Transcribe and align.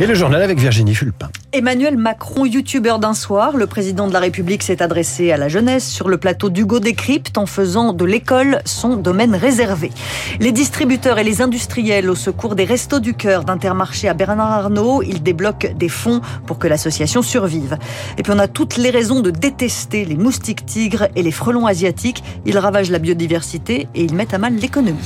Et 0.00 0.06
le 0.06 0.14
journal 0.14 0.40
avec 0.42 0.60
Virginie 0.60 0.94
Fulpin. 0.94 1.28
Emmanuel 1.52 1.96
Macron, 1.96 2.44
youtubeur 2.44 3.00
d'un 3.00 3.14
soir, 3.14 3.56
le 3.56 3.66
président 3.66 4.06
de 4.06 4.12
la 4.12 4.20
République 4.20 4.62
s'est 4.62 4.80
adressé 4.80 5.32
à 5.32 5.36
la 5.36 5.48
jeunesse 5.48 5.88
sur 5.88 6.08
le 6.08 6.18
plateau 6.18 6.50
d'Hugo 6.50 6.78
Décrypte 6.78 7.36
en 7.36 7.46
faisant 7.46 7.92
de 7.92 8.04
l'école 8.04 8.60
son 8.64 8.94
domaine 8.94 9.34
réservé. 9.34 9.90
Les 10.38 10.52
distributeurs 10.52 11.18
et 11.18 11.24
les 11.24 11.42
industriels 11.42 12.10
au 12.10 12.14
secours 12.14 12.54
des 12.54 12.64
Restos 12.64 13.00
du 13.00 13.14
Cœur 13.14 13.42
d'Intermarché 13.42 14.08
à 14.08 14.14
Bernard 14.14 14.52
Arnault, 14.52 15.02
ils 15.02 15.20
débloquent 15.20 15.74
des 15.74 15.88
fonds 15.88 16.20
pour 16.46 16.60
que 16.60 16.68
l'association 16.68 17.22
survive. 17.22 17.76
Et 18.18 18.22
puis 18.22 18.32
on 18.32 18.38
a 18.38 18.46
toutes 18.46 18.76
les 18.76 18.90
raisons 18.90 19.18
de 19.18 19.30
détester 19.30 20.04
les 20.04 20.16
moustiques 20.16 20.64
tigres 20.64 21.08
et 21.16 21.24
les 21.24 21.32
frelons 21.32 21.66
asiatiques. 21.66 22.22
Ils 22.46 22.58
ravagent 22.58 22.90
la 22.90 23.00
biodiversité 23.00 23.88
et 23.96 24.04
ils 24.04 24.14
mettent 24.14 24.34
à 24.34 24.38
mal 24.38 24.54
l'économie. 24.54 24.98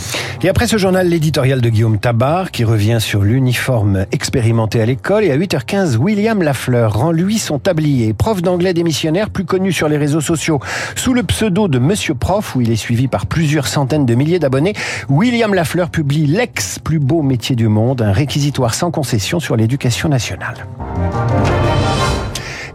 Et 0.42 0.50
après 0.50 0.66
ce 0.66 0.76
journal, 0.76 1.08
l'éditorial 1.08 1.62
de 1.62 1.68
Guillaume 1.70 1.98
Tabar 1.98 2.50
qui 2.50 2.64
revient 2.64 2.98
sur 3.00 3.22
l'uniforme 3.22 4.04
expérimenté 4.12 4.81
à 4.82 4.86
l'école. 4.86 5.24
Et 5.24 5.30
à 5.30 5.36
8h15, 5.36 5.96
William 5.96 6.42
Lafleur 6.42 6.94
rend 6.94 7.12
lui 7.12 7.38
son 7.38 7.58
tablier. 7.58 8.12
Prof 8.12 8.42
d'anglais 8.42 8.74
démissionnaire, 8.74 9.30
plus 9.30 9.44
connu 9.44 9.72
sur 9.72 9.88
les 9.88 9.96
réseaux 9.96 10.20
sociaux 10.20 10.60
sous 10.96 11.14
le 11.14 11.22
pseudo 11.22 11.68
de 11.68 11.78
Monsieur 11.78 12.14
Prof, 12.14 12.54
où 12.56 12.60
il 12.60 12.70
est 12.70 12.76
suivi 12.76 13.08
par 13.08 13.26
plusieurs 13.26 13.68
centaines 13.68 14.04
de 14.04 14.14
milliers 14.14 14.38
d'abonnés. 14.38 14.74
William 15.08 15.54
Lafleur 15.54 15.90
publie 15.90 16.26
l'ex 16.26 16.78
plus 16.78 16.98
beau 16.98 17.22
métier 17.22 17.56
du 17.56 17.68
monde, 17.68 18.02
un 18.02 18.12
réquisitoire 18.12 18.74
sans 18.74 18.90
concession 18.90 19.40
sur 19.40 19.56
l'éducation 19.56 20.08
nationale. 20.08 20.66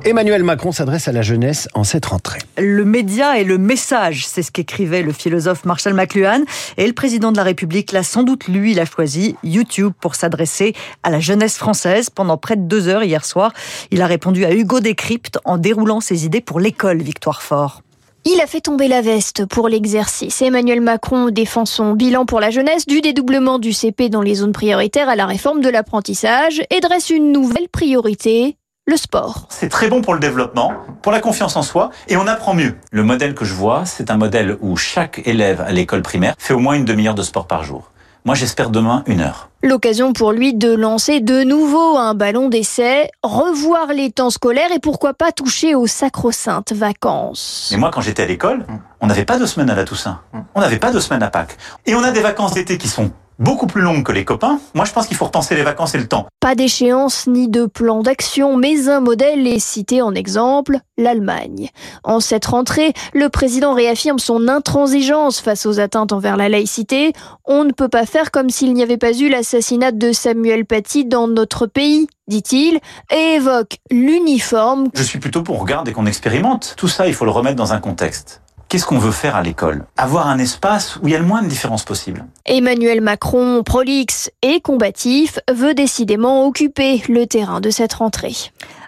Emmanuel 0.07 0.41
Macron 0.41 0.71
s'adresse 0.71 1.09
à 1.09 1.11
la 1.11 1.21
jeunesse 1.21 1.67
en 1.73 1.83
cette 1.83 2.05
rentrée. 2.05 2.39
Le 2.57 2.85
média 2.85 3.37
et 3.39 3.43
le 3.43 3.57
message, 3.57 4.25
c'est 4.25 4.41
ce 4.41 4.53
qu'écrivait 4.53 5.01
le 5.01 5.11
philosophe 5.11 5.65
Marshall 5.65 5.93
McLuhan. 5.93 6.45
Et 6.77 6.87
le 6.87 6.93
président 6.93 7.33
de 7.33 7.37
la 7.37 7.43
République 7.43 7.91
l'a 7.91 8.03
sans 8.03 8.23
doute, 8.23 8.47
lui, 8.47 8.71
il 8.71 8.79
a 8.79 8.85
choisi 8.85 9.35
YouTube 9.43 9.91
pour 9.99 10.15
s'adresser 10.15 10.73
à 11.03 11.09
la 11.09 11.19
jeunesse 11.19 11.57
française. 11.57 12.09
Pendant 12.09 12.37
près 12.37 12.55
de 12.55 12.61
deux 12.61 12.87
heures 12.87 13.03
hier 13.03 13.25
soir, 13.25 13.51
il 13.91 14.01
a 14.01 14.07
répondu 14.07 14.45
à 14.45 14.53
Hugo 14.53 14.79
Décrypte 14.79 15.39
en 15.43 15.57
déroulant 15.57 15.99
ses 15.99 16.23
idées 16.23 16.39
pour 16.39 16.61
l'école, 16.61 17.01
Victoire 17.01 17.41
Fort. 17.41 17.81
Il 18.23 18.39
a 18.41 18.47
fait 18.47 18.61
tomber 18.61 18.87
la 18.87 19.01
veste 19.01 19.45
pour 19.45 19.69
l'exercice. 19.69 20.41
Emmanuel 20.41 20.81
Macron 20.81 21.29
défend 21.29 21.65
son 21.65 21.93
bilan 21.93 22.25
pour 22.25 22.39
la 22.39 22.49
jeunesse 22.49 22.85
du 22.85 22.99
dédoublement 22.99 23.57
du 23.57 23.71
CP 23.71 24.09
dans 24.09 24.21
les 24.21 24.35
zones 24.35 24.51
prioritaires 24.51 25.07
à 25.07 25.15
la 25.15 25.25
réforme 25.25 25.61
de 25.61 25.69
l'apprentissage 25.69 26.61
et 26.69 26.81
dresse 26.81 27.09
une 27.09 27.31
nouvelle 27.31 27.69
priorité, 27.69 28.56
le 28.87 28.97
sport. 28.97 29.47
C'est 29.49 29.69
très 29.69 29.89
bon 29.89 30.01
pour 30.01 30.13
le 30.13 30.19
développement, 30.19 30.73
pour 31.01 31.11
la 31.11 31.19
confiance 31.19 31.55
en 31.55 31.61
soi, 31.61 31.91
et 32.07 32.17
on 32.17 32.25
apprend 32.25 32.53
mieux. 32.53 32.75
Le 32.91 33.03
modèle 33.03 33.35
que 33.35 33.45
je 33.45 33.53
vois, 33.53 33.85
c'est 33.85 34.09
un 34.09 34.17
modèle 34.17 34.57
où 34.61 34.77
chaque 34.77 35.21
élève 35.27 35.61
à 35.61 35.71
l'école 35.71 36.01
primaire 36.01 36.35
fait 36.37 36.53
au 36.53 36.59
moins 36.59 36.73
une 36.73 36.85
demi-heure 36.85 37.15
de 37.15 37.21
sport 37.21 37.47
par 37.47 37.63
jour. 37.63 37.91
Moi, 38.25 38.35
j'espère 38.35 38.71
demain 38.71 39.03
une 39.05 39.21
heure. 39.21 39.49
L'occasion 39.63 40.11
pour 40.11 40.33
lui 40.33 40.53
de 40.53 40.73
lancer 40.73 41.21
de 41.21 41.43
nouveau 41.43 41.97
un 41.97 42.13
ballon 42.13 42.49
d'essai, 42.49 43.09
revoir 43.23 43.93
les 43.93 44.11
temps 44.11 44.29
scolaires 44.29 44.71
et 44.73 44.79
pourquoi 44.79 45.13
pas 45.13 45.31
toucher 45.31 45.75
aux 45.75 45.87
sacro-saintes 45.87 46.73
vacances. 46.73 47.69
Mais 47.71 47.77
moi, 47.77 47.89
quand 47.89 48.01
j'étais 48.01 48.23
à 48.23 48.25
l'école, 48.25 48.65
on 48.99 49.07
n'avait 49.07 49.23
pas 49.23 49.39
de 49.39 49.45
semaine 49.45 49.69
à 49.69 49.75
la 49.75 49.85
Toussaint. 49.85 50.19
On 50.55 50.59
n'avait 50.59 50.77
pas 50.79 50.91
de 50.91 50.99
semaine 50.99 51.23
à 51.23 51.29
Pâques. 51.29 51.57
Et 51.85 51.95
on 51.95 52.03
a 52.03 52.11
des 52.11 52.21
vacances 52.21 52.53
d'été 52.53 52.77
qui 52.77 52.89
sont 52.89 53.11
beaucoup 53.39 53.67
plus 53.67 53.81
longue 53.81 54.03
que 54.03 54.11
les 54.11 54.25
copains, 54.25 54.59
moi 54.73 54.85
je 54.85 54.93
pense 54.93 55.07
qu'il 55.07 55.17
faut 55.17 55.25
repenser 55.25 55.55
les 55.55 55.63
vacances 55.63 55.95
et 55.95 55.97
le 55.97 56.07
temps. 56.07 56.27
Pas 56.39 56.55
d'échéance 56.55 57.27
ni 57.27 57.47
de 57.47 57.65
plan 57.65 58.01
d'action, 58.01 58.57
mais 58.57 58.89
un 58.89 58.99
modèle 58.99 59.47
est 59.47 59.59
cité 59.59 60.01
en 60.01 60.13
exemple, 60.13 60.77
l'Allemagne. 60.97 61.69
En 62.03 62.19
cette 62.19 62.45
rentrée, 62.45 62.93
le 63.13 63.29
président 63.29 63.73
réaffirme 63.73 64.19
son 64.19 64.47
intransigeance 64.47 65.39
face 65.39 65.65
aux 65.65 65.79
atteintes 65.79 66.13
envers 66.13 66.37
la 66.37 66.49
laïcité. 66.49 67.13
On 67.45 67.63
ne 67.63 67.71
peut 67.71 67.89
pas 67.89 68.05
faire 68.05 68.31
comme 68.31 68.49
s'il 68.49 68.73
n'y 68.73 68.83
avait 68.83 68.97
pas 68.97 69.17
eu 69.17 69.29
l'assassinat 69.29 69.91
de 69.91 70.11
Samuel 70.11 70.65
Paty 70.65 71.05
dans 71.05 71.27
notre 71.27 71.65
pays 71.65 72.07
dit-il, 72.27 72.79
et 73.09 73.35
évoque 73.35 73.77
l'uniforme. 73.89 74.89
Je 74.93 75.03
suis 75.03 75.19
plutôt 75.19 75.43
pour 75.43 75.59
regarder 75.61 75.93
qu'on 75.93 76.05
expérimente. 76.05 76.73
Tout 76.77 76.87
ça, 76.87 77.07
il 77.07 77.13
faut 77.13 77.25
le 77.25 77.31
remettre 77.31 77.55
dans 77.55 77.73
un 77.73 77.79
contexte. 77.79 78.41
Qu'est-ce 78.69 78.85
qu'on 78.85 78.97
veut 78.97 79.11
faire 79.11 79.37
à 79.37 79.43
l'école? 79.43 79.85
Avoir 79.95 80.27
un 80.27 80.39
espace 80.39 80.97
où 80.97 81.07
il 81.07 81.13
y 81.13 81.15
a 81.15 81.19
le 81.19 81.25
moins 81.25 81.41
de 81.41 81.47
différences 81.47 81.85
possible. 81.85 82.25
Emmanuel 82.45 82.99
Macron, 82.99 83.63
prolixe 83.63 84.29
et 84.41 84.59
combatif, 84.59 85.39
veut 85.49 85.73
décidément 85.73 86.45
occuper 86.45 87.01
le 87.07 87.25
terrain 87.27 87.61
de 87.61 87.69
cette 87.69 87.93
rentrée. 87.93 88.35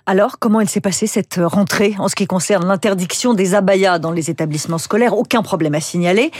Alors, 0.06 0.38
comment 0.38 0.60
elle 0.60 0.68
s'est 0.68 0.82
passée 0.82 1.08
cette 1.08 1.40
rentrée? 1.42 1.96
En 1.98 2.10
ce 2.10 2.16
qui 2.16 2.28
concerne 2.28 2.68
l'interdiction 2.68 3.34
des 3.34 3.56
abayas 3.56 4.00
dans 4.00 4.12
les 4.12 4.30
établissements 4.30 4.80
scolaires 4.80 5.18
Aucun 5.18 5.44
problème 5.44 5.76
à 5.76 5.80
signaler. 5.80 6.32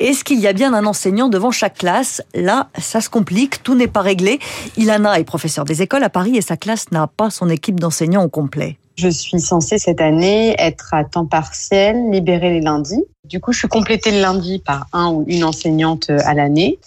Est-ce 0.00 0.24
qu'il 0.24 0.40
y 0.40 0.46
a 0.46 0.54
bien 0.54 0.72
un 0.72 0.86
enseignant 0.86 1.28
devant 1.28 1.50
chaque 1.50 1.76
classe? 1.76 2.22
Là, 2.34 2.68
ça 2.78 3.02
se 3.02 3.10
complique, 3.10 3.62
tout 3.62 3.74
n'est 3.74 3.88
pas 3.88 4.00
réglé. 4.00 4.38
Ilana 4.78 5.20
est 5.20 5.24
professeur 5.24 5.66
des 5.66 5.82
écoles 5.82 6.04
à 6.04 6.08
Paris 6.08 6.38
et 6.38 6.40
sa 6.40 6.56
classe 6.56 6.90
n'a 6.92 7.06
pas 7.08 7.28
son 7.28 7.50
équipe 7.50 7.78
d'enseignants 7.78 8.24
au 8.24 8.30
complet. 8.30 8.78
Je 8.96 9.08
suis 9.08 9.40
censée 9.40 9.78
cette 9.78 10.00
année 10.00 10.54
être 10.58 10.94
à 10.94 11.04
temps 11.04 11.26
partiel, 11.26 12.10
libérée 12.10 12.50
les 12.50 12.60
lundis. 12.60 13.04
Du 13.24 13.40
coup, 13.40 13.52
je 13.52 13.58
suis 13.58 13.68
complétée 13.68 14.10
le 14.10 14.20
lundi 14.20 14.58
par 14.58 14.86
un 14.92 15.10
ou 15.10 15.24
une 15.26 15.44
enseignante 15.44 16.10
à 16.10 16.32
l'année. 16.32 16.78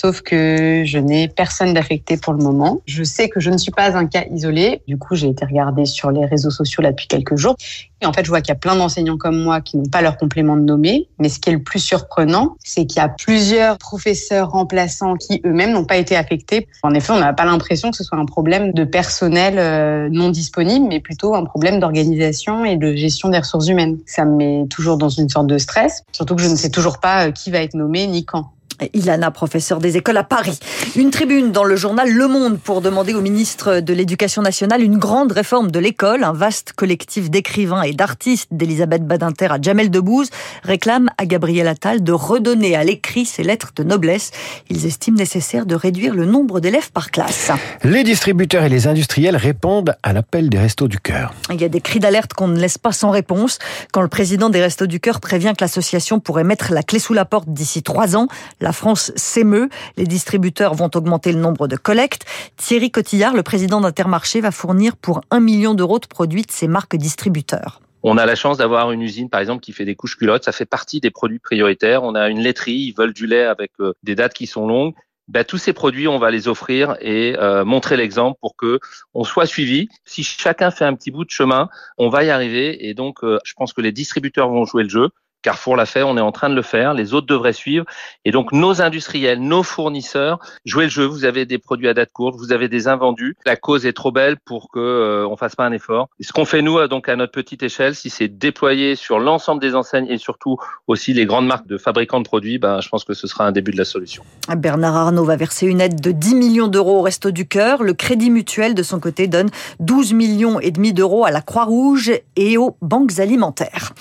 Sauf 0.00 0.20
que 0.20 0.84
je 0.84 0.96
n'ai 0.98 1.26
personne 1.26 1.74
d'affecté 1.74 2.18
pour 2.18 2.32
le 2.32 2.38
moment. 2.38 2.80
Je 2.86 3.02
sais 3.02 3.28
que 3.28 3.40
je 3.40 3.50
ne 3.50 3.58
suis 3.58 3.72
pas 3.72 3.96
un 3.96 4.06
cas 4.06 4.22
isolé. 4.32 4.80
Du 4.86 4.96
coup, 4.96 5.16
j'ai 5.16 5.26
été 5.26 5.44
regardée 5.44 5.86
sur 5.86 6.12
les 6.12 6.24
réseaux 6.24 6.52
sociaux 6.52 6.84
là 6.84 6.90
depuis 6.92 7.08
quelques 7.08 7.34
jours. 7.34 7.56
Et 8.00 8.06
en 8.06 8.12
fait, 8.12 8.24
je 8.24 8.28
vois 8.28 8.40
qu'il 8.40 8.50
y 8.50 8.56
a 8.56 8.60
plein 8.60 8.76
d'enseignants 8.76 9.16
comme 9.16 9.42
moi 9.42 9.60
qui 9.60 9.76
n'ont 9.76 9.88
pas 9.88 10.00
leur 10.00 10.16
complément 10.16 10.56
de 10.56 10.62
nommé. 10.62 11.08
Mais 11.18 11.28
ce 11.28 11.40
qui 11.40 11.50
est 11.50 11.52
le 11.52 11.64
plus 11.64 11.80
surprenant, 11.80 12.54
c'est 12.62 12.86
qu'il 12.86 12.98
y 12.98 13.04
a 13.04 13.08
plusieurs 13.08 13.76
professeurs 13.78 14.50
remplaçants 14.50 15.16
qui 15.16 15.40
eux-mêmes 15.44 15.72
n'ont 15.72 15.84
pas 15.84 15.96
été 15.96 16.14
affectés. 16.14 16.68
En 16.84 16.94
effet, 16.94 17.12
on 17.12 17.18
n'a 17.18 17.32
pas 17.32 17.44
l'impression 17.44 17.90
que 17.90 17.96
ce 17.96 18.04
soit 18.04 18.18
un 18.18 18.26
problème 18.26 18.72
de 18.74 18.84
personnel 18.84 19.58
euh, 19.58 20.08
non 20.12 20.28
disponible, 20.28 20.86
mais 20.88 21.00
plutôt 21.00 21.34
un 21.34 21.44
problème 21.44 21.80
d'organisation 21.80 22.64
et 22.64 22.76
de 22.76 22.94
gestion 22.94 23.30
des 23.30 23.38
ressources 23.38 23.66
humaines. 23.66 23.98
Ça 24.06 24.24
me 24.24 24.36
met 24.36 24.66
toujours 24.70 24.96
dans 24.96 25.08
une 25.08 25.28
sorte 25.28 25.48
de 25.48 25.58
stress, 25.58 26.04
surtout 26.12 26.36
que 26.36 26.42
je 26.42 26.48
ne 26.48 26.54
sais 26.54 26.70
toujours 26.70 27.00
pas 27.00 27.26
euh, 27.26 27.32
qui 27.32 27.50
va 27.50 27.58
être 27.58 27.74
nommé 27.74 28.06
ni 28.06 28.24
quand. 28.24 28.52
Ilana, 28.94 29.30
professeur 29.30 29.78
des 29.78 29.96
écoles 29.96 30.16
à 30.16 30.24
Paris. 30.24 30.58
Une 30.96 31.10
tribune 31.10 31.52
dans 31.52 31.64
le 31.64 31.76
journal 31.76 32.10
Le 32.10 32.28
Monde 32.28 32.58
pour 32.58 32.80
demander 32.80 33.14
au 33.14 33.20
ministre 33.20 33.80
de 33.80 33.92
l'Éducation 33.92 34.42
nationale 34.42 34.82
une 34.82 34.98
grande 34.98 35.32
réforme 35.32 35.70
de 35.70 35.78
l'école. 35.78 36.24
Un 36.24 36.32
vaste 36.32 36.72
collectif 36.72 37.30
d'écrivains 37.30 37.82
et 37.82 37.92
d'artistes 37.92 38.48
d'Elisabeth 38.50 39.06
Badinter 39.06 39.48
à 39.52 39.60
Jamel 39.60 39.90
Debbouze 39.90 40.30
réclame 40.62 41.10
à 41.18 41.26
Gabriel 41.26 41.68
Attal 41.68 42.02
de 42.02 42.12
redonner 42.12 42.76
à 42.76 42.84
l'écrit 42.84 43.26
ses 43.26 43.42
lettres 43.42 43.72
de 43.76 43.82
noblesse. 43.82 44.30
Ils 44.70 44.86
estiment 44.86 45.18
nécessaire 45.18 45.66
de 45.66 45.74
réduire 45.74 46.14
le 46.14 46.24
nombre 46.24 46.60
d'élèves 46.60 46.90
par 46.92 47.10
classe. 47.10 47.50
Les 47.84 48.04
distributeurs 48.04 48.64
et 48.64 48.68
les 48.68 48.86
industriels 48.86 49.36
répondent 49.36 49.96
à 50.02 50.12
l'appel 50.12 50.48
des 50.48 50.58
Restos 50.58 50.88
du 50.88 50.98
Cœur. 50.98 51.34
Il 51.52 51.60
y 51.60 51.64
a 51.64 51.68
des 51.68 51.80
cris 51.80 52.00
d'alerte 52.00 52.34
qu'on 52.34 52.48
ne 52.48 52.58
laisse 52.58 52.78
pas 52.78 52.92
sans 52.92 53.10
réponse. 53.10 53.58
Quand 53.92 54.02
le 54.02 54.08
président 54.08 54.50
des 54.50 54.60
Restos 54.60 54.86
du 54.86 55.00
Cœur 55.00 55.20
prévient 55.20 55.52
que 55.56 55.64
l'association 55.64 56.20
pourrait 56.20 56.44
mettre 56.44 56.72
la 56.72 56.82
clé 56.82 56.98
sous 56.98 57.14
la 57.14 57.24
porte 57.24 57.48
d'ici 57.48 57.82
trois 57.82 58.16
ans, 58.16 58.28
la 58.60 58.67
France 58.72 59.12
s'émeut. 59.16 59.68
Les 59.96 60.06
distributeurs 60.06 60.74
vont 60.74 60.90
augmenter 60.94 61.32
le 61.32 61.40
nombre 61.40 61.68
de 61.68 61.76
collectes. 61.76 62.24
Thierry 62.56 62.90
Cotillard, 62.90 63.34
le 63.34 63.42
président 63.42 63.80
d'Intermarché, 63.80 64.40
va 64.40 64.50
fournir 64.50 64.96
pour 64.96 65.20
un 65.30 65.40
million 65.40 65.74
d'euros 65.74 65.98
de 65.98 66.06
produits 66.06 66.42
de 66.42 66.50
ses 66.50 66.68
marques 66.68 66.96
distributeurs. 66.96 67.80
On 68.02 68.16
a 68.16 68.26
la 68.26 68.36
chance 68.36 68.58
d'avoir 68.58 68.92
une 68.92 69.02
usine, 69.02 69.28
par 69.28 69.40
exemple, 69.40 69.60
qui 69.60 69.72
fait 69.72 69.84
des 69.84 69.96
couches 69.96 70.16
culottes. 70.16 70.44
Ça 70.44 70.52
fait 70.52 70.66
partie 70.66 71.00
des 71.00 71.10
produits 71.10 71.40
prioritaires. 71.40 72.04
On 72.04 72.14
a 72.14 72.28
une 72.28 72.40
laiterie, 72.40 72.72
ils 72.72 72.92
veulent 72.92 73.12
du 73.12 73.26
lait 73.26 73.44
avec 73.44 73.72
euh, 73.80 73.92
des 74.04 74.14
dates 74.14 74.34
qui 74.34 74.46
sont 74.46 74.66
longues. 74.66 74.94
Ben, 75.26 75.44
tous 75.44 75.58
ces 75.58 75.74
produits, 75.74 76.08
on 76.08 76.18
va 76.18 76.30
les 76.30 76.48
offrir 76.48 76.96
et 77.00 77.36
euh, 77.38 77.64
montrer 77.64 77.98
l'exemple 77.98 78.38
pour 78.40 78.56
que 78.56 78.80
on 79.12 79.24
soit 79.24 79.44
suivi. 79.44 79.88
Si 80.06 80.22
chacun 80.22 80.70
fait 80.70 80.86
un 80.86 80.94
petit 80.94 81.10
bout 81.10 81.24
de 81.24 81.30
chemin, 81.30 81.68
on 81.98 82.08
va 82.08 82.24
y 82.24 82.30
arriver. 82.30 82.88
Et 82.88 82.94
donc, 82.94 83.22
euh, 83.22 83.38
je 83.44 83.52
pense 83.54 83.74
que 83.74 83.82
les 83.82 83.92
distributeurs 83.92 84.48
vont 84.48 84.64
jouer 84.64 84.84
le 84.84 84.88
jeu. 84.88 85.10
Carrefour 85.42 85.76
l'a 85.76 85.86
fait, 85.86 86.02
on 86.02 86.16
est 86.16 86.20
en 86.20 86.32
train 86.32 86.50
de 86.50 86.54
le 86.54 86.62
faire, 86.62 86.94
les 86.94 87.14
autres 87.14 87.26
devraient 87.26 87.52
suivre. 87.52 87.84
Et 88.24 88.30
donc 88.30 88.52
nos 88.52 88.82
industriels, 88.82 89.40
nos 89.40 89.62
fournisseurs, 89.62 90.38
jouez 90.64 90.84
le 90.84 90.90
jeu. 90.90 91.04
Vous 91.04 91.24
avez 91.24 91.46
des 91.46 91.58
produits 91.58 91.88
à 91.88 91.94
date 91.94 92.10
courte, 92.12 92.36
vous 92.36 92.52
avez 92.52 92.68
des 92.68 92.88
invendus. 92.88 93.36
La 93.46 93.56
cause 93.56 93.86
est 93.86 93.92
trop 93.92 94.10
belle 94.10 94.36
pour 94.44 94.70
que 94.70 94.78
euh, 94.78 95.28
on 95.28 95.36
fasse 95.36 95.54
pas 95.54 95.64
un 95.64 95.72
effort. 95.72 96.08
Et 96.18 96.24
ce 96.24 96.32
qu'on 96.32 96.44
fait 96.44 96.62
nous, 96.62 96.78
euh, 96.78 96.88
donc 96.88 97.08
à 97.08 97.16
notre 97.16 97.32
petite 97.32 97.62
échelle, 97.62 97.94
si 97.94 98.10
c'est 98.10 98.28
déployé 98.28 98.96
sur 98.96 99.18
l'ensemble 99.18 99.60
des 99.60 99.74
enseignes 99.74 100.06
et 100.08 100.18
surtout 100.18 100.58
aussi 100.86 101.12
les 101.12 101.26
grandes 101.26 101.46
marques 101.46 101.66
de 101.66 101.78
fabricants 101.78 102.20
de 102.20 102.24
produits, 102.24 102.58
ben, 102.58 102.80
je 102.80 102.88
pense 102.88 103.04
que 103.04 103.14
ce 103.14 103.26
sera 103.26 103.46
un 103.46 103.52
début 103.52 103.70
de 103.70 103.78
la 103.78 103.84
solution. 103.84 104.24
Bernard 104.56 104.96
Arnault 104.96 105.24
va 105.24 105.36
verser 105.36 105.66
une 105.66 105.80
aide 105.80 106.00
de 106.00 106.10
10 106.10 106.34
millions 106.34 106.68
d'euros 106.68 106.98
au 106.98 107.02
Resto 107.02 107.30
du 107.30 107.46
Cœur. 107.46 107.82
Le 107.82 107.94
Crédit 107.94 108.30
Mutuel, 108.30 108.74
de 108.74 108.82
son 108.82 108.98
côté, 108.98 109.28
donne 109.28 109.50
12 109.80 110.14
millions 110.14 110.58
et 110.60 110.70
demi 110.70 110.92
d'euros 110.92 111.24
à 111.24 111.30
la 111.30 111.42
Croix-Rouge 111.42 112.12
et 112.36 112.56
aux 112.56 112.76
banques 112.82 113.18
alimentaires. 113.18 113.92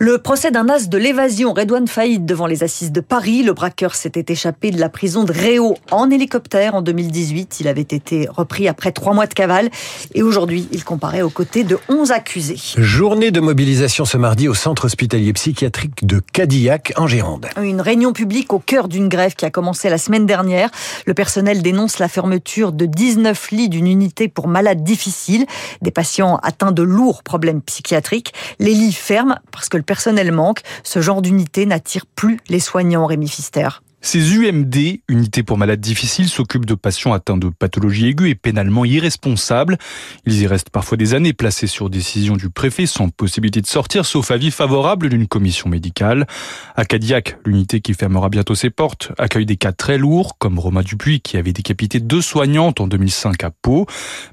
Le 0.00 0.18
procès 0.18 0.52
d'un 0.52 0.68
as 0.68 0.88
de 0.88 0.96
l'évasion, 0.96 1.52
Redouane 1.52 1.88
Faïd, 1.88 2.24
devant 2.24 2.46
les 2.46 2.62
assises 2.62 2.92
de 2.92 3.00
Paris. 3.00 3.42
Le 3.42 3.52
braqueur 3.52 3.96
s'était 3.96 4.32
échappé 4.32 4.70
de 4.70 4.78
la 4.78 4.88
prison 4.88 5.24
de 5.24 5.32
Réau 5.32 5.74
en 5.90 6.08
hélicoptère 6.08 6.76
en 6.76 6.82
2018. 6.82 7.58
Il 7.58 7.66
avait 7.66 7.80
été 7.80 8.28
repris 8.30 8.68
après 8.68 8.92
trois 8.92 9.12
mois 9.12 9.26
de 9.26 9.34
cavale 9.34 9.70
et 10.14 10.22
aujourd'hui, 10.22 10.68
il 10.70 10.84
comparait 10.84 11.22
aux 11.22 11.30
côtés 11.30 11.64
de 11.64 11.76
11 11.88 12.12
accusés. 12.12 12.60
Journée 12.76 13.32
de 13.32 13.40
mobilisation 13.40 14.04
ce 14.04 14.16
mardi 14.16 14.46
au 14.46 14.54
centre 14.54 14.84
hospitalier 14.84 15.32
psychiatrique 15.32 16.06
de 16.06 16.20
Cadillac 16.32 16.92
en 16.96 17.08
Gironde. 17.08 17.48
Une 17.60 17.80
réunion 17.80 18.12
publique 18.12 18.52
au 18.52 18.60
cœur 18.60 18.86
d'une 18.86 19.08
grève 19.08 19.34
qui 19.34 19.46
a 19.46 19.50
commencé 19.50 19.90
la 19.90 19.98
semaine 19.98 20.26
dernière. 20.26 20.70
Le 21.06 21.14
personnel 21.14 21.60
dénonce 21.60 21.98
la 21.98 22.06
fermeture 22.06 22.70
de 22.70 22.86
19 22.86 23.50
lits 23.50 23.68
d'une 23.68 23.88
unité 23.88 24.28
pour 24.28 24.46
malades 24.46 24.84
difficiles, 24.84 25.44
des 25.82 25.90
patients 25.90 26.36
atteints 26.44 26.70
de 26.70 26.84
lourds 26.84 27.24
problèmes 27.24 27.62
psychiatriques. 27.62 28.32
Les 28.60 28.74
lits 28.74 28.92
ferment 28.92 29.40
parce 29.50 29.68
que 29.68 29.76
le 29.76 29.87
personnel 29.88 30.30
manque. 30.30 30.60
Ce 30.84 31.00
genre 31.00 31.22
d'unité 31.22 31.66
n'attire 31.66 32.06
plus 32.06 32.38
les 32.48 32.60
soignants, 32.60 33.06
Rémi 33.06 33.28
Fister. 33.28 33.68
Ces 34.00 34.36
UMD, 34.36 34.76
unités 35.08 35.42
pour 35.42 35.58
malades 35.58 35.80
difficiles, 35.80 36.28
s'occupent 36.28 36.66
de 36.66 36.76
patients 36.76 37.12
atteints 37.12 37.36
de 37.36 37.48
pathologies 37.48 38.06
aiguës 38.06 38.30
et 38.30 38.36
pénalement 38.36 38.84
irresponsables. 38.84 39.76
Ils 40.24 40.40
y 40.40 40.46
restent 40.46 40.70
parfois 40.70 40.96
des 40.96 41.14
années 41.14 41.32
placés 41.32 41.66
sur 41.66 41.90
décision 41.90 42.36
du 42.36 42.48
préfet 42.48 42.86
sans 42.86 43.08
possibilité 43.08 43.60
de 43.60 43.66
sortir, 43.66 44.06
sauf 44.06 44.30
avis 44.30 44.52
favorable 44.52 45.08
d'une 45.08 45.26
commission 45.26 45.68
médicale. 45.68 46.28
À 46.76 46.84
Cadillac, 46.84 47.38
l'unité 47.44 47.80
qui 47.80 47.92
fermera 47.92 48.28
bientôt 48.28 48.54
ses 48.54 48.70
portes, 48.70 49.10
accueille 49.18 49.46
des 49.46 49.56
cas 49.56 49.72
très 49.72 49.98
lourds, 49.98 50.38
comme 50.38 50.60
Romain 50.60 50.82
Dupuis 50.82 51.20
qui 51.20 51.36
avait 51.36 51.52
décapité 51.52 51.98
deux 51.98 52.22
soignantes 52.22 52.80
en 52.80 52.86
2005 52.86 53.42
à 53.42 53.50
Pau. 53.50 53.86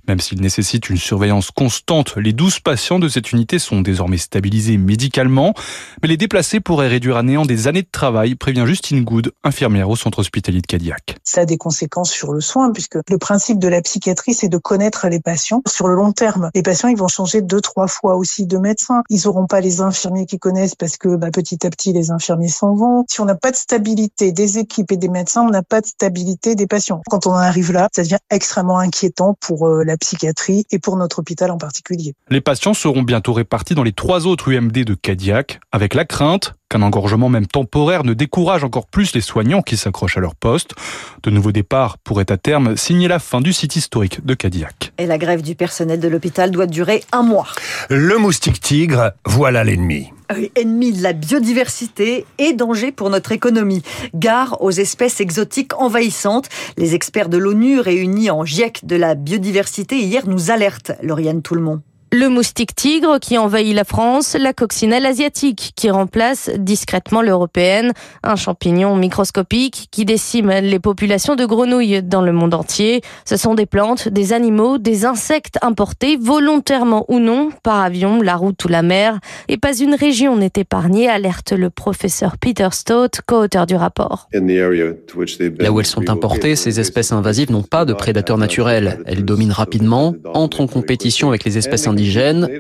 Même 0.08 0.20
s'il 0.20 0.42
nécessite 0.42 0.90
une 0.92 0.98
surveillance 0.98 1.50
constante, 1.50 2.16
les 2.18 2.34
12 2.34 2.60
patients 2.60 3.00
de 3.00 3.10
cette 3.10 3.32
unité 3.32 3.58
sont 3.58 3.82
désormais 3.82 4.20
stabilisés 4.20 4.78
médicalement. 4.78 5.56
Mais 6.04 6.08
les 6.08 6.18
déplacer 6.18 6.60
pourraient 6.60 6.88
réduire 6.88 7.18
à 7.18 7.24
néant 7.24 7.46
des 7.46 7.68
années 7.68 7.82
de 7.82 7.90
travail, 7.92 8.36
prévient 8.36 8.66
Justine 8.68 9.04
Good, 9.04 9.32
infirmière 9.56 9.90
au 9.90 9.96
centre 9.96 10.20
hospitalier 10.20 10.60
de 10.60 10.68
Cadillac. 10.68 11.16
Ça 11.24 11.42
a 11.42 11.46
des 11.46 11.56
conséquences 11.58 12.12
sur 12.12 12.34
le 12.34 12.42
soin 12.42 12.74
puisque 12.74 12.98
le 13.10 13.18
principe 13.18 13.58
de 13.58 13.70
la 13.70 13.82
psychiatrie 13.82 14.34
c'est 14.34 14.50
de 14.50 14.58
connaître 14.58 15.08
les 15.08 15.22
patients 15.22 15.62
sur 15.66 15.88
le 15.88 15.96
long 15.96 16.12
terme. 16.12 16.50
Les 16.54 16.62
patients 16.62 16.90
ils 16.90 16.98
vont 16.98 17.08
changer 17.08 17.42
deux 17.42 17.62
trois 17.62 17.88
fois 17.88 18.18
aussi 18.18 18.48
de 18.48 18.58
médecin. 18.58 19.02
Ils 19.10 19.22
n'auront 19.24 19.48
pas 19.48 19.62
les 19.62 19.80
infirmiers 19.80 20.26
qui 20.26 20.40
connaissent 20.40 20.76
parce 20.76 20.98
que 20.98 21.16
bah, 21.16 21.32
petit 21.32 21.66
à 21.66 21.70
petit 21.70 21.94
les 21.94 22.12
infirmiers 22.12 22.50
s'en 22.50 22.76
vont. 22.76 23.06
Si 23.10 23.22
on 23.22 23.26
n'a 23.26 23.36
pas 23.36 23.52
de 23.52 23.56
stabilité 23.56 24.34
des 24.34 24.58
équipes 24.58 24.92
et 24.92 24.98
des 24.98 25.08
médecins, 25.08 25.44
on 25.44 25.52
n'a 25.52 25.64
pas 25.64 25.80
de 25.80 25.86
stabilité 25.86 26.56
des 26.56 26.68
patients. 26.68 27.02
Quand 27.10 27.26
on 27.26 27.32
en 27.32 27.36
arrive 27.36 27.72
là, 27.72 27.88
ça 27.96 28.04
devient 28.04 28.18
extrêmement 28.30 28.80
inquiétant 28.80 29.38
pour 29.40 29.70
euh, 29.70 29.86
la 29.86 29.96
psychiatrie 29.96 30.66
et 30.70 30.80
pour 30.80 30.98
notre 30.98 31.20
hôpital 31.20 31.50
en 31.50 31.58
particulier. 31.58 32.14
Les 32.30 32.42
patients 32.42 32.74
seront 32.74 33.04
bientôt 33.04 33.32
répartis 33.32 33.74
dans 33.74 33.84
les 33.84 33.94
trois 33.94 34.28
autres 34.28 34.52
UMD 34.52 34.84
de 34.84 34.96
Cadillac 34.96 35.62
avec 35.72 35.94
la 35.94 36.04
crainte 36.04 36.56
qu'un 36.76 36.82
engorgement 36.82 37.30
même 37.30 37.48
temporaire 37.48 38.04
ne 38.04 38.14
décourage 38.14 38.66
encore 38.66 38.88
plus 38.88 39.16
les 39.16 39.22
soignants 39.22 39.62
qui 39.62 39.78
s'accrochent 39.78 40.18
à 40.18 40.20
leur 40.20 40.36
poste. 40.36 40.74
De 41.24 41.30
nouveaux 41.30 41.54
départs 41.54 41.98
pourraient 42.00 42.30
à 42.30 42.36
terme 42.36 42.76
signer 42.76 43.08
la 43.08 43.20
fin 43.20 43.40
du 43.40 43.54
site 43.54 43.78
historique 43.78 44.26
de 44.26 44.34
Cadillac. 44.34 44.92
Et 44.98 45.06
la 45.06 45.18
grève 45.18 45.42
du 45.42 45.56
personnel 45.56 46.02
de 46.02 46.10
l'hôpital 46.10 46.52
doit 46.52 46.66
durer 46.66 47.02
un 47.14 47.24
mois. 47.24 47.48
Le 47.90 48.18
moustique 48.18 48.60
tigre, 48.60 49.14
voilà 49.26 49.64
l'ennemi. 49.64 50.10
Ennemi 50.56 50.92
de 50.92 51.02
la 51.02 51.14
biodiversité 51.14 52.26
et 52.40 52.52
danger 52.52 52.92
pour 52.92 53.10
notre 53.10 53.32
économie. 53.32 53.82
Gare 54.14 54.62
aux 54.62 54.72
espèces 54.72 55.22
exotiques 55.22 55.80
envahissantes. 55.80 56.50
Les 56.78 56.94
experts 56.94 57.30
de 57.30 57.38
l'ONU 57.38 57.80
réunis 57.80 58.30
en 58.32 58.44
GIEC 58.44 58.86
de 58.86 58.98
la 58.98 59.16
biodiversité 59.16 59.98
hier 60.00 60.28
nous 60.28 60.52
alertent, 60.52 60.92
Lauriane 61.02 61.42
Toulmont. 61.42 61.82
Le 62.18 62.30
moustique 62.30 62.74
tigre 62.74 63.20
qui 63.20 63.38
envahit 63.38 63.76
la 63.76 63.84
France, 63.84 64.38
la 64.40 64.54
coccinelle 64.54 65.06
asiatique 65.06 65.74
qui 65.76 65.90
remplace 65.90 66.50
discrètement 66.58 67.22
l'européenne, 67.22 67.92
un 68.24 68.38
champignon 68.38 68.96
microscopique 68.96 69.90
qui 69.92 70.06
décime 70.06 70.50
les 70.50 70.80
populations 70.80 71.36
de 71.36 71.46
grenouilles 71.46 72.02
dans 72.02 72.22
le 72.22 72.32
monde 72.32 72.54
entier. 72.54 73.02
Ce 73.26 73.36
sont 73.36 73.54
des 73.54 73.66
plantes, 73.66 74.08
des 74.08 74.32
animaux, 74.32 74.78
des 74.78 75.04
insectes 75.04 75.58
importés 75.62 76.16
volontairement 76.16 77.04
ou 77.10 77.20
non 77.20 77.50
par 77.64 77.82
avion, 77.82 78.22
la 78.22 78.38
route 78.38 78.64
ou 78.64 78.70
la 78.70 78.82
mer. 78.82 79.20
Et 79.50 79.58
pas 79.58 79.78
une 79.78 79.94
région 79.94 80.38
n'est 80.38 80.54
épargnée, 80.56 81.10
alerte 81.10 81.52
le 81.52 81.70
professeur 81.70 82.38
Peter 82.38 82.70
Stott, 82.72 83.20
co-auteur 83.26 83.66
du 83.66 83.76
rapport. 83.76 84.30
Là 84.32 85.72
où 85.74 85.80
elles 85.82 85.86
sont 85.86 86.10
importées, 86.10 86.56
ces 86.56 86.80
espèces 86.80 87.12
invasives 87.12 87.52
n'ont 87.52 87.62
pas 87.62 87.84
de 87.84 87.92
prédateurs 87.92 88.38
naturels. 88.38 89.04
Elles 89.06 89.26
dominent 89.26 89.52
rapidement, 89.52 90.16
entrent 90.34 90.62
en 90.62 90.68
compétition 90.68 91.28
avec 91.28 91.44
les 91.44 91.58
espèces 91.58 91.88
indigènes 91.88 92.05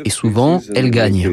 et 0.05 0.09
souvent 0.09 0.61
elle 0.73 0.89
gagne. 0.89 1.31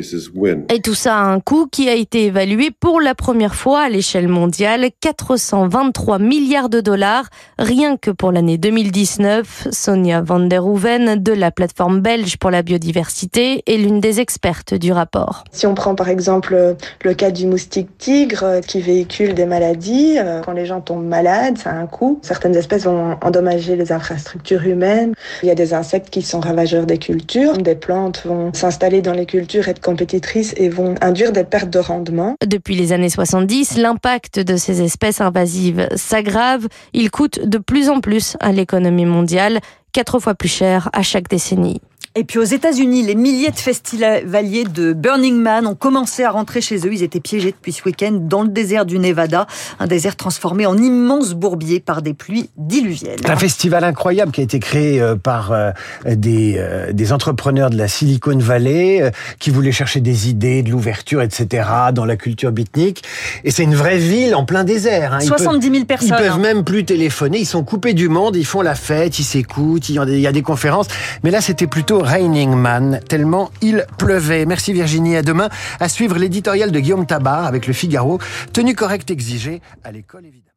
Et 0.69 0.81
tout 0.81 0.95
ça 0.95 1.17
a 1.19 1.23
un 1.23 1.41
coût 1.41 1.67
qui 1.71 1.89
a 1.89 1.95
été 1.95 2.27
évalué 2.27 2.71
pour 2.79 3.01
la 3.01 3.15
première 3.15 3.55
fois 3.55 3.83
à 3.83 3.89
l'échelle 3.89 4.29
mondiale, 4.29 4.89
423 5.01 6.19
milliards 6.19 6.69
de 6.69 6.81
dollars, 6.81 7.27
rien 7.59 7.97
que 7.97 8.11
pour 8.11 8.33
l'année 8.33 8.59
2019. 8.59 9.69
Sonia 9.71 10.21
van 10.21 10.41
der 10.41 10.67
Hoeven 10.67 11.23
de 11.23 11.33
la 11.33 11.51
plateforme 11.51 12.01
belge 12.01 12.37
pour 12.37 12.51
la 12.51 12.63
biodiversité 12.63 13.63
est 13.67 13.77
l'une 13.77 14.01
des 14.01 14.21
expertes 14.21 14.75
du 14.75 14.93
rapport. 14.93 15.45
Si 15.53 15.67
on 15.67 15.75
prend 15.75 15.95
par 15.95 16.09
exemple 16.09 16.77
le 17.03 17.15
cas 17.15 17.31
du 17.31 17.47
moustique 17.47 17.97
tigre 17.99 18.61
qui 18.67 18.81
véhicule 18.81 19.35
des 19.35 19.47
maladies, 19.47 20.17
euh, 20.19 20.41
quand 20.41 20.53
les 20.53 20.67
gens 20.67 20.81
tombent 20.81 21.07
malades, 21.07 21.59
ça 21.59 21.71
a 21.71 21.75
un 21.75 21.87
coût. 21.87 22.19
Certaines 22.23 22.57
espèces 22.57 22.85
vont 22.85 23.17
endommager 23.23 23.77
les 23.77 23.93
infrastructures 23.93 24.65
humaines. 24.65 25.15
Il 25.43 25.49
y 25.49 25.51
a 25.51 25.55
des 25.55 25.75
insectes 25.75 26.11
qui 26.11 26.23
sont 26.23 26.41
ravageurs 26.41 26.87
des 26.87 26.99
cultures, 26.99 27.59
des 27.59 27.75
plantes 27.75 27.92
vont 28.25 28.53
s'installer 28.53 29.03
dans 29.03 29.13
les 29.13 29.27
cultures, 29.27 29.69
être 29.69 29.81
compétitrices 29.81 30.55
et 30.57 30.69
vont 30.69 30.95
induire 31.01 31.33
des 31.33 31.45
pertes 31.45 31.71
de 31.71 31.79
rendement. 31.79 32.37
Depuis 32.47 32.75
les 32.75 32.93
années 32.93 33.09
70, 33.09 33.79
l'impact 33.79 34.39
de 34.41 34.57
ces 34.57 34.83
espèces 34.83 35.21
invasives 35.21 35.89
s'aggrave. 35.97 36.69
Il 36.93 37.11
coûte 37.11 37.41
de 37.45 37.59
plus 37.59 37.89
en 37.89 38.01
plus 38.01 38.37
à 38.41 38.53
l'économie 38.53 39.07
mondiale, 39.07 39.61
quatre 39.93 40.19
fois 40.19 40.35
plus 40.35 40.49
cher 40.49 40.89
à 40.93 41.03
chaque 41.03 41.29
décennie. 41.29 41.81
Et 42.15 42.25
puis 42.25 42.39
aux 42.39 42.45
États-Unis, 42.45 43.03
les 43.05 43.15
milliers 43.15 43.51
de 43.51 43.57
festivaliers 43.57 44.65
de 44.65 44.93
Burning 44.93 45.37
Man 45.37 45.67
ont 45.67 45.75
commencé 45.75 46.25
à 46.25 46.31
rentrer 46.31 46.61
chez 46.61 46.77
eux. 46.87 46.93
Ils 46.93 47.03
étaient 47.03 47.21
piégés 47.21 47.53
depuis 47.53 47.73
ce 47.73 47.83
week-end 47.85 48.13
dans 48.13 48.43
le 48.43 48.51
désert 48.51 48.85
du 48.85 48.99
Nevada, 48.99 49.47
un 49.81 49.87
désert 49.87 50.17
transformé 50.17 50.67
en 50.67 50.77
immense 50.77 51.33
bourbier 51.33 51.81
par 51.81 52.03
des 52.03 52.13
pluies 52.13 52.51
diluviennes. 52.59 53.21
Un 53.25 53.37
festival 53.37 53.83
incroyable 53.83 54.31
qui 54.31 54.43
a 54.43 54.45
été 54.45 54.61
créé 54.61 55.01
euh, 55.01 55.17
par 55.17 55.53
euh, 55.53 55.71
des, 56.05 56.57
euh, 56.59 56.93
des 56.93 57.15
entrepreneurs 57.15 57.71
de 57.71 57.79
la 57.79 57.89
Silicon 57.89 58.37
Valley 58.37 59.11
qui 59.39 59.49
voulaient 59.49 59.73
chercher 59.73 60.01
des 60.01 60.29
idées, 60.29 60.63
de 60.63 60.71
l'ouverture, 60.71 61.23
etc. 61.23 61.67
dans 61.95 62.05
la 62.05 62.17
culture 62.17 62.53
beatnik. 62.53 63.05
Et 63.45 63.51
c'est 63.51 63.65
une 63.65 63.75
vraie 63.75 63.97
ville 63.97 64.35
en 64.35 64.45
plein 64.45 64.65
désert. 64.65 65.15
Hein. 65.15 65.21
70 65.21 65.71
000 65.71 65.85
personnes. 65.87 66.09
Ils 66.11 66.23
peuvent 66.23 66.33
hein. 66.33 66.39
même 66.39 66.63
plus 66.63 66.85
téléphoner. 66.85 67.39
Ils 67.39 67.47
sont 67.47 67.65
coupés 67.65 67.95
du 67.95 68.11
monde. 68.11 68.37
Ils 68.37 68.45
font 68.45 68.61
la 68.61 68.75
fête. 68.75 69.19
Ils 69.19 69.25
s'écoutent. 69.25 69.89
Il 69.89 69.95
y 69.95 70.27
a 70.27 70.33
des 70.33 70.43
conférences. 70.43 70.89
Mais 71.23 71.31
là, 71.31 71.41
c'était 71.41 71.67
plutôt 71.67 72.02
Raining 72.03 72.55
Man, 72.55 73.01
tellement 73.09 73.51
il 73.63 73.87
pleuvait. 73.99 74.45
Merci 74.47 74.73
Virginie, 74.73 75.17
à 75.17 75.23
demain. 75.23 75.49
À 75.81 75.89
suivre 75.89 76.19
l'éditorial 76.19 76.71
de 76.71 76.81
Guillaume 76.81 77.07
Tabar 77.07 77.47
avec 77.47 77.67
le 77.67 77.73
Figaro, 77.73 78.19
tenue 78.53 78.75
correcte 78.75 79.11
exigée 79.11 79.61
à 79.85 79.93
l'école 79.93 80.27
évidemment. 80.27 80.52